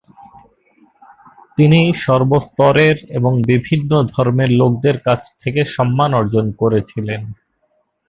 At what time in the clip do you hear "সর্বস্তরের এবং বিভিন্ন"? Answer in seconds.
2.05-3.91